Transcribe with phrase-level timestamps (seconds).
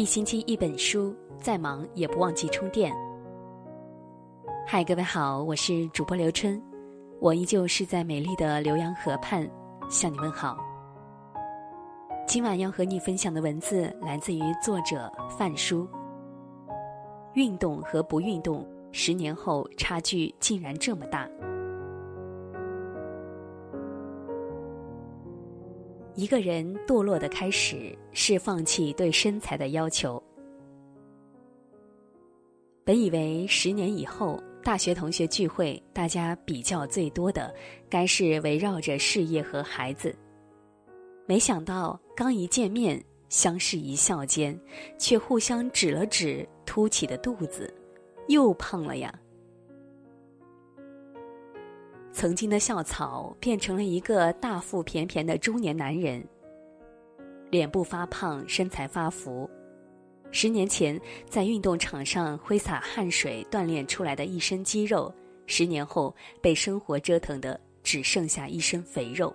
[0.00, 2.90] 一星期一本书，再忙也不忘记充电。
[4.66, 6.58] 嗨，各位好，我是主播刘春，
[7.20, 9.46] 我依旧是在美丽的浏阳河畔
[9.90, 10.56] 向你问好。
[12.26, 15.86] 今晚要和你分享的文字来自于作者范叔。
[17.34, 21.28] 运动和不运动，十年后差距竟然这么大。
[26.20, 30.22] 一个人堕落的开始是放弃对身材的要求。
[32.84, 37.54] 本以为十年以后大学同学聚会，大家比较最多的
[37.88, 40.14] 该是围绕着事业和孩子，
[41.24, 44.54] 没想到刚一见面，相视一笑间，
[44.98, 47.72] 却互相指了指凸起的肚子，
[48.28, 49.10] 又胖了呀。
[52.12, 56.22] 曾经的校草变成了一个大腹便便的中年男人，
[57.50, 59.48] 脸部发胖，身材发福。
[60.32, 65.12] 十年前在运动场上挥洒汗水锻炼出来的一身肌肉，
[65.46, 69.34] 十年后被生活折腾的只剩下一身肥肉。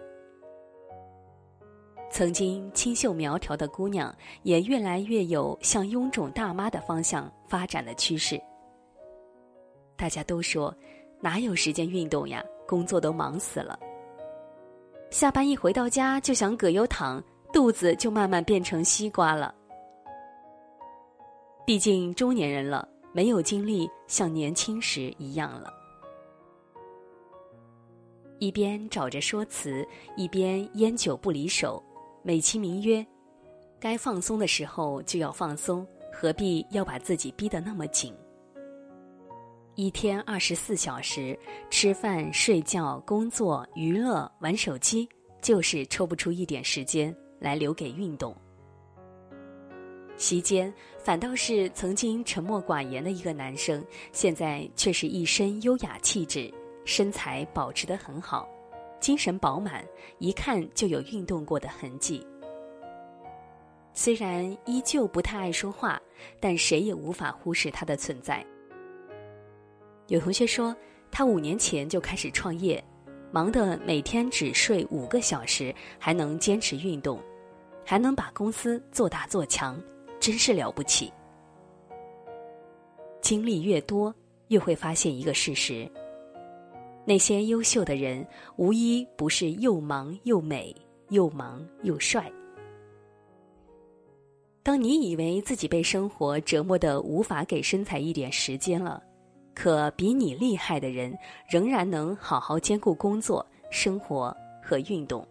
[2.12, 8.40] 曾经清秀苗条的姑娘，也越来越有向臃肿大妈的方向发展的趋势。
[9.98, 10.74] 大家都说，
[11.20, 12.44] 哪有时间运动呀？
[12.68, 13.80] 工作都忙死了，
[15.12, 19.54] 下班一回到家就想葛优躺，肚子就慢慢变成西瓜了。
[21.66, 25.74] 毕竟中年人了，没有精力像年轻时一样了。
[28.40, 31.82] 一边找着说辞，一边烟酒不离手，
[32.22, 33.06] 美其名曰：
[33.80, 38.14] 该放松的时候就要放松，何必要把自己逼得那么紧？
[39.76, 41.38] 一天二十四小时，
[41.70, 45.08] 吃饭、睡觉、工作、娱乐、玩手机，
[45.42, 48.34] 就是抽不出一点时间来留给运动。
[50.16, 56.50] 席间，反倒是曾经沉默寡言的一个男生，现在却是一身优雅气质，
[56.86, 58.48] 身材保持得很好，
[59.02, 59.86] 精神饱满，
[60.20, 62.26] 一看就有运动过的痕迹。
[63.94, 66.02] 虽然依旧不太爱说话，
[66.40, 68.46] 但谁也无法忽视他的存在。
[70.08, 70.76] 有同学说，
[71.12, 72.84] 他五年前就开始创业，
[73.32, 77.20] 忙得每天只睡五个小时，还能坚持运动，
[77.84, 79.82] 还能把公司做大做强，
[80.20, 81.12] 真是了不起。
[83.20, 84.14] 经历越多，
[84.50, 85.90] 越会发现一个事实：
[87.04, 88.24] 那些优秀的人，
[88.58, 90.76] 无一不是又忙又美，
[91.10, 92.32] 又忙又帅。
[94.62, 99.02] 当你以为自己被生活折磨的无法给身材一点时间了。
[99.56, 101.18] 可比你厉害的人，
[101.50, 105.26] 仍然能好好兼顾工作、生活和运动。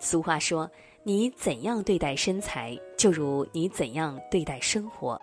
[0.00, 0.68] 俗话说
[1.04, 5.20] ：“你怎样对待身材，就如你怎样对待生活。”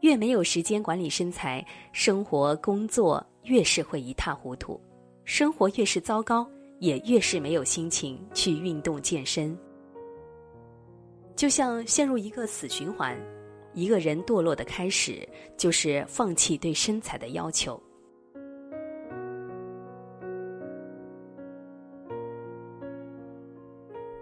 [0.00, 4.80] 越没有时间管理身材，生活工作越是会一塌糊涂；
[5.24, 6.48] 生活越是糟糕，
[6.78, 9.56] 也越是没有心情去运动健身。
[11.34, 13.18] 就像陷入一个死循环。
[13.76, 17.78] 一个人堕落的开始，就是放弃对身材的要求。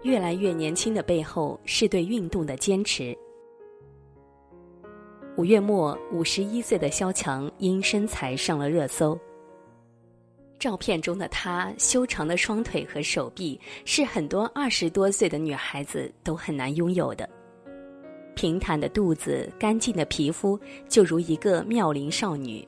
[0.03, 3.17] 越来越年轻的背后，是对运动的坚持。
[5.37, 9.17] 五月末，五十一岁的萧蔷因身材上了热搜。
[10.59, 17.27] 照片中的她，修长的双腿和手臂，是很多二十多岁的女孩子都很难拥有的。
[18.35, 22.67] 平坦的肚子，干净的皮肤，就如一个妙龄少女。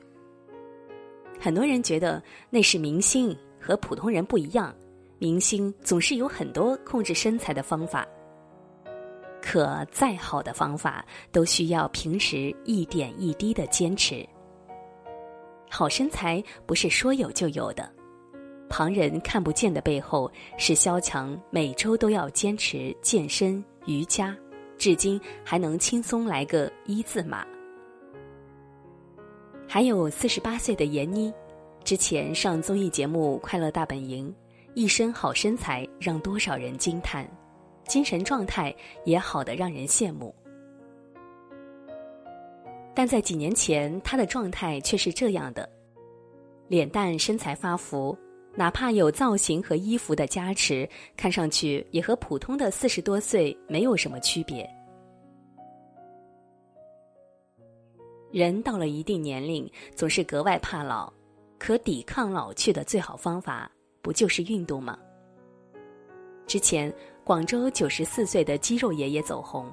[1.38, 2.20] 很多人觉得
[2.50, 4.74] 那是明星，和普通人不一样。
[5.20, 8.06] 明星总是有很多控制身材的方法，
[9.42, 14.24] 可再好的方法都需要平时一点一滴的坚持。
[15.68, 17.92] 好身材不是说有就有的，
[18.68, 24.36] 旁人看不见的背后，是萧蔷每周都要坚持健身、瑜伽。
[24.78, 27.44] 至今还能轻松来个一字马。
[29.66, 31.32] 还有四十八岁的闫妮，
[31.84, 34.28] 之前上综艺节目《快乐大本营》，
[34.74, 37.28] 一身好身材让多少人惊叹，
[37.86, 40.34] 精神状态也好的让人羡慕。
[42.94, 45.68] 但在几年前，她的状态却是这样的：
[46.66, 48.16] 脸蛋、身材发福，
[48.54, 54.68] 哪怕有造型和衣服的加持，看上去也和普通的四十多岁没有什么区别。
[58.30, 61.12] 人到了一定年龄，总是格外怕老，
[61.58, 63.70] 可抵抗老去的最好方法，
[64.02, 64.98] 不就是运动吗？
[66.46, 66.92] 之前
[67.24, 69.70] 广州九十四岁的肌肉爷爷走红。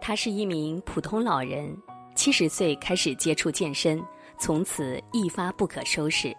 [0.00, 1.76] 他是一名普通老人，
[2.14, 4.02] 七十岁开始接触健身，
[4.38, 6.34] 从此一发不可收拾，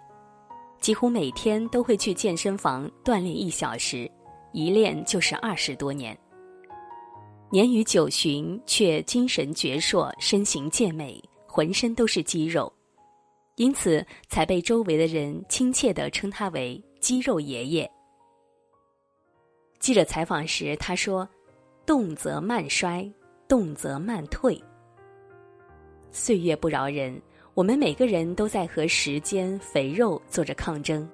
[0.84, 4.12] 几乎每天都会去健身房锻炼一小时，
[4.52, 6.16] 一练就是二十多年。
[7.50, 12.70] 年逾九旬，却精神矍铄，身形健美，浑身都是肌肉，
[13.56, 17.90] 因此才被周围的人亲切地称他为“肌肉爷爷”。
[19.80, 21.26] 记者采访时，他说
[21.88, 23.10] ：“动则慢衰，
[23.48, 24.62] 动则慢退。
[26.12, 27.22] 岁月不饶人，
[27.56, 31.08] 我们每个人都在和时间、肥肉做着抗争。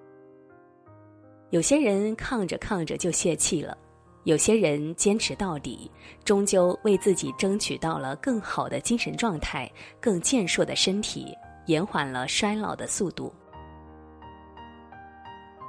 [1.50, 3.78] 有些人抗着抗着就泄气了，
[4.24, 5.92] 有些人坚持到底，
[6.24, 9.70] 终究为自己争取到了更好的精神状态、
[10.00, 13.34] 更健硕的身体，延缓了衰老的速度。”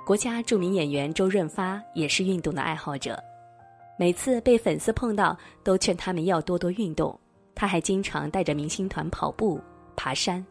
[0.07, 3.21] 国家著名演员周润发也是运动的爱好者，
[3.99, 7.19] 每次被粉丝碰到，都劝他们要多多运动。
[7.57, 9.61] 他还经常带着明星团跑步、
[9.97, 10.45] 爬山。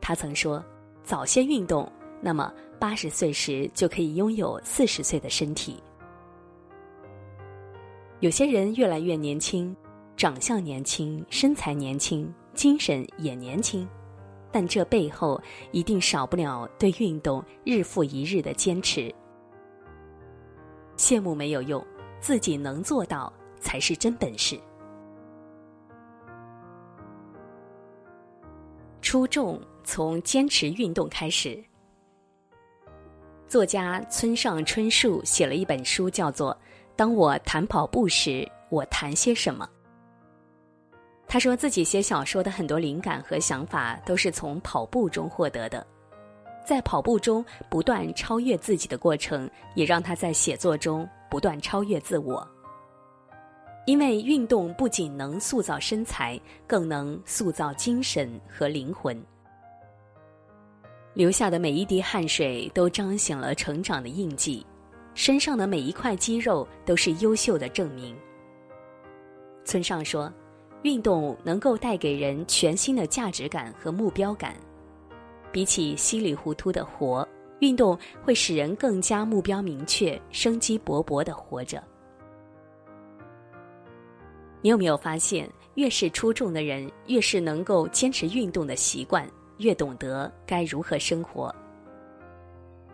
[0.00, 0.64] 他曾说
[1.04, 5.82] ：“早些运动，那么八十岁时就可以拥有四十岁的身体。”
[8.20, 9.74] 有些人越来越年轻，
[10.16, 13.88] 长相年轻，身材年轻，精神也年轻。
[14.52, 19.14] 但这背后一定少不了对运动日复一日的坚持。
[20.96, 21.84] 羡慕没有用，
[22.20, 24.58] 自己能做到才是真本事。
[29.00, 31.62] 出众从坚持运动开始。
[33.46, 36.54] 作家村上春树写了一本书，叫做
[36.94, 39.68] 《当我谈跑步时，我谈些什么》。
[41.26, 45.86] 他说自己写小说的很多灵感和想法都是从跑步中获得的，
[46.64, 52.46] 在跑步中不断超越自己的过程，也让他在写作中不断超越自我。
[53.86, 59.20] 因为运动不仅能塑造身材，更能塑造精神和灵魂。
[61.14, 64.64] 留下的每一滴汗水都彰显了成长的印记，
[65.14, 68.16] 身上的每一块肌肉都是优秀的证明。
[69.64, 70.32] 村上说。
[70.82, 74.56] 运动能够带给人全新的价值感和目标感，
[75.52, 77.28] 比起稀里糊涂的活，
[77.58, 81.84] 运动会使人更加目标明确、生机勃勃的活着。
[84.62, 89.28] 你有没有发现，越是出众的人，越是能够坚持运动的习惯，
[89.60, 91.54] 越懂得该如何生活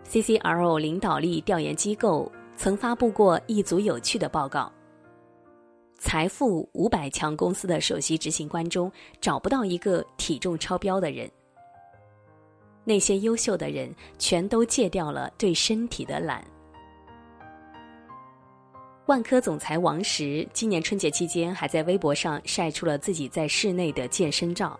[0.05, 4.71] ？CCRO 领导力调研机构曾发布过一组有趣的报告。
[5.97, 8.91] 财富五百强公司的首席执行官中
[9.21, 11.29] 找不到一个体重超标的人。
[12.83, 16.45] 那些优秀的人全都戒掉了对身体的懒。
[19.05, 24.77] 万科总裁王石今年春节期间还在微博上晒出了自己在室内的健身照。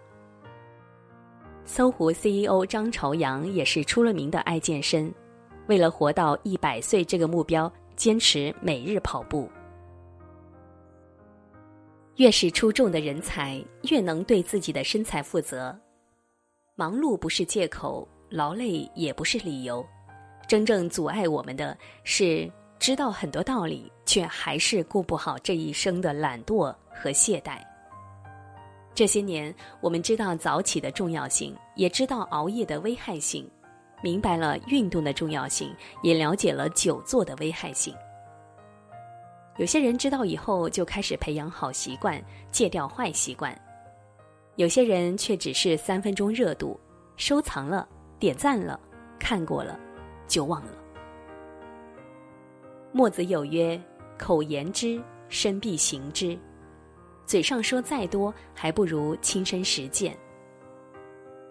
[1.67, 5.13] 搜狐 CEO 张朝阳也是出了名的爱健身，
[5.67, 9.51] 为了活到一百岁这个目标，坚持每日跑步。
[12.15, 15.77] 越是出众的人才，越能对自己的身材负责。
[16.73, 19.85] 忙碌不是借口，劳累也不是理由。
[20.47, 22.49] 真正阻碍我们的是
[22.79, 27.59] 知道很多道理，却还是过不好这一生的懒惰和懈怠。
[28.97, 33.47] 这些年，我们知道早起的重要性，也知道熬夜的危害性，
[34.01, 37.93] 明白了运动的重要性，也了解了久坐的危害性。
[39.57, 42.19] 有些人知道以后就开始培养好习惯，
[42.51, 43.53] 戒掉坏习惯；
[44.55, 46.79] 有些人却只是三分钟热度，
[47.17, 47.87] 收藏了、
[48.17, 48.79] 点赞了、
[49.19, 49.79] 看过了，
[50.27, 50.71] 就忘了。
[52.91, 53.79] 墨子有曰
[54.17, 54.99] ：“口言之，
[55.29, 56.35] 身必行之。”
[57.27, 60.17] 嘴上说再多，还不如亲身实践。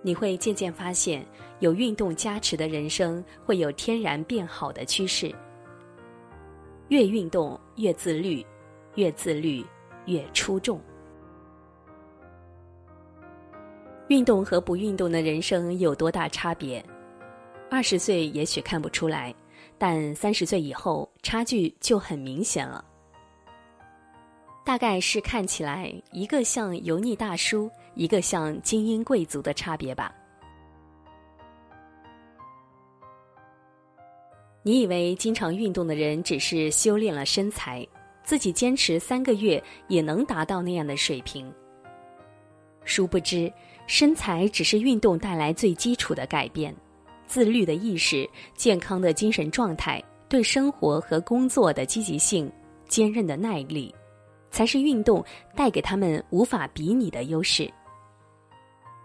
[0.03, 1.25] 你会渐渐发现，
[1.59, 5.31] 有运动加持的人生会有天然变好的趋势。
[6.89, 8.45] 越运动越自律，
[8.95, 9.63] 越自律
[10.07, 10.81] 越出众。
[14.09, 16.83] 运动和不运动的人生有多大差别？
[17.71, 19.35] 二十岁也许看不出来，
[19.77, 22.83] 但三十岁以后差距就很明显了。
[24.67, 30.13] 大概是看起来一个像油腻大叔，一个像精英贵族的差别吧。
[34.65, 37.87] 你以为经常运动的人只是修炼了身材，
[38.25, 41.49] 自己坚持三个月也能达到那样的水平？
[42.85, 43.51] 殊不知，
[43.87, 46.75] 身材只是运动带来最基础的改变，
[47.29, 52.51] 自律的意识、健康的精神状态、对生活和工作的积极性、
[52.89, 53.95] 坚韧的耐力，
[54.51, 55.25] 才是运动
[55.55, 57.71] 带给他们无法比拟的优势。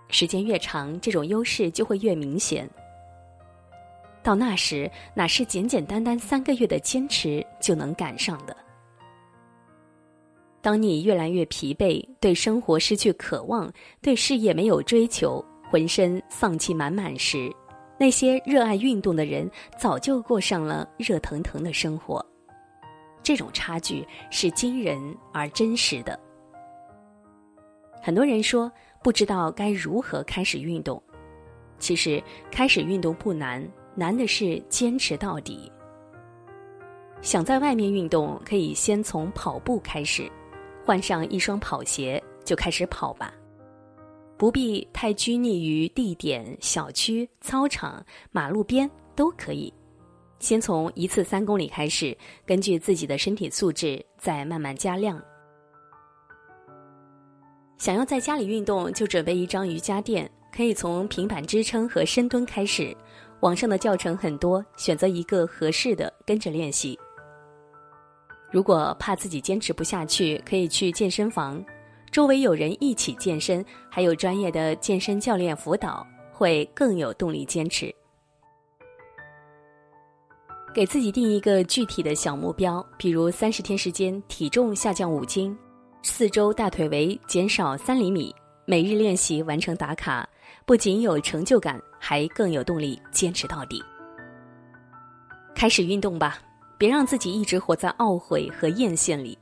[0.10, 2.70] 时间越长，这种优势就会越明显。
[4.24, 8.56] 到那时，哪是简简单单三个月的坚持就能赶上的？
[10.62, 17.52] 当你越来越疲惫，对生活失去渴望，对事业没有追求，浑身丧气满满时，
[17.98, 22.24] 那些热爱运动的人早就过上了热腾腾的生活。
[23.32, 25.00] 这种差距是惊人
[25.32, 26.20] 而真实的。
[28.04, 28.70] 很多人说
[29.02, 31.02] 不知道该如何开始运动，
[31.80, 32.22] 其实
[32.52, 33.66] 开始运动不难。
[33.96, 35.72] 难的是坚持到底。
[37.22, 40.30] 想在外面运动，可以先从跑步开始，
[40.86, 43.34] 换上一双跑鞋就开始跑吧，
[44.36, 49.74] 不必太拘泥于地点、小区、操场、马路边都可以。
[50.42, 52.18] 先从一次三公里开始，
[52.48, 55.22] 根据自己的身体素质再慢慢加量。
[57.78, 62.96] 想要在家里运动，就准备一张瑜伽垫，可以从平板支撑和深蹲开始。
[63.42, 66.98] 网上的教程很多，选择一个合适的跟着练习。
[68.52, 71.64] 如果怕自己坚持不下去，可以去健身房，
[72.12, 77.94] 周围有人一起健身，还有专业的健身教练辅导，会更有动力坚持。
[80.74, 85.56] 给自己定一个具体的小目标，比如三十天时间体重下降五斤，
[86.02, 88.34] 四周大腿围减少三厘米，
[88.66, 90.28] 每日练习完成打卡。
[90.66, 93.84] 不仅有成就感，还更有动力坚持到底。
[95.54, 96.40] 开始运动吧，
[96.78, 99.38] 别让自己一直活在懊悔和艳羡里。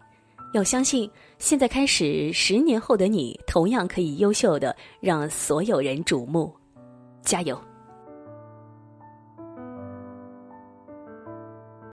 [0.53, 1.07] 要相信，
[1.37, 6.51] 现在开始，十年后的你同样可以优秀的让所有人瞩目。
[7.21, 7.68] 加油！